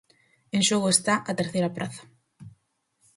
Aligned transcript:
En 0.55 0.61
xogo 0.69 0.87
está 0.91 1.15
a 1.31 1.33
terceira 1.39 1.73
praza. 1.77 2.03